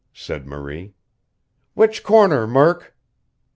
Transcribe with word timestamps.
said 0.15 0.47
Marie. 0.47 0.95
"Which 1.75 2.01
corner, 2.03 2.47
Murk?" 2.47 2.95